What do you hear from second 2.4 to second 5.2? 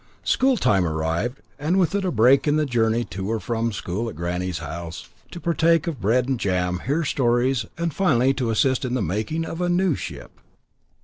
in the journey to or from school at granny's house,